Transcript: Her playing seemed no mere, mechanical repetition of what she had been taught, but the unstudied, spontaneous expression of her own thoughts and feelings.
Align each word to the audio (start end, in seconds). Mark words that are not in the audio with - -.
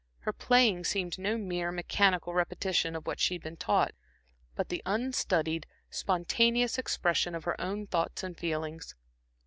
Her 0.21 0.33
playing 0.33 0.83
seemed 0.85 1.19
no 1.19 1.37
mere, 1.37 1.71
mechanical 1.71 2.33
repetition 2.33 2.95
of 2.95 3.05
what 3.05 3.19
she 3.19 3.35
had 3.35 3.43
been 3.43 3.55
taught, 3.55 3.91
but 4.55 4.69
the 4.69 4.81
unstudied, 4.83 5.67
spontaneous 5.91 6.79
expression 6.79 7.35
of 7.35 7.43
her 7.43 7.61
own 7.61 7.85
thoughts 7.85 8.23
and 8.23 8.35
feelings. 8.35 8.95